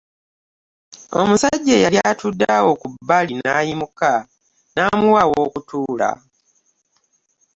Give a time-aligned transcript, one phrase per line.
[1.19, 4.11] Omusajja eyali atudde awo wabbali n'ayimuka
[4.73, 6.09] n'amuwa ew'okutuula.